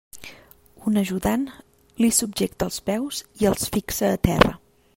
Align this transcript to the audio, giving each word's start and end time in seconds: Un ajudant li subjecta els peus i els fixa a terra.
Un 0.91 0.95
ajudant 1.01 1.43
li 2.03 2.09
subjecta 2.21 2.69
els 2.71 2.79
peus 2.91 3.23
i 3.45 3.49
els 3.51 3.69
fixa 3.77 4.13
a 4.15 4.21
terra. 4.31 4.55